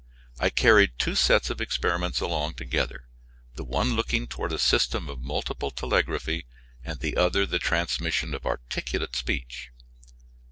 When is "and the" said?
6.83-7.15